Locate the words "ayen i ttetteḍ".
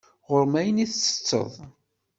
0.59-1.53